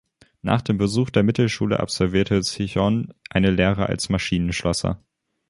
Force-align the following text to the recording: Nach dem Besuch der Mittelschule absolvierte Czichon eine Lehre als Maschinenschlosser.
Nach 0.41 0.61
dem 0.63 0.79
Besuch 0.79 1.11
der 1.11 1.21
Mittelschule 1.21 1.79
absolvierte 1.79 2.41
Czichon 2.41 3.13
eine 3.29 3.51
Lehre 3.51 3.85
als 3.85 4.09
Maschinenschlosser. 4.09 5.03